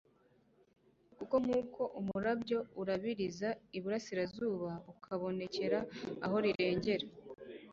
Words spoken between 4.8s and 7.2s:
ukabonekera aho rirengera,